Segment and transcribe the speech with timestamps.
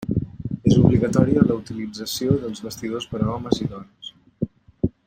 [0.69, 4.13] És obligatòria la utilització dels vestidors per a homes i dones.